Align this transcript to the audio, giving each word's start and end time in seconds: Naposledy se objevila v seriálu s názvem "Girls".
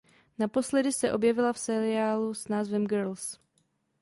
Naposledy 0.39 0.91
se 0.91 1.13
objevila 1.13 1.53
v 1.53 1.59
seriálu 1.59 2.33
s 2.33 2.47
názvem 2.47 2.87
"Girls". 2.87 3.39